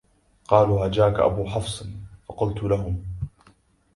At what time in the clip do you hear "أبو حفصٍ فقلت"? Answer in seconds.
1.19-2.63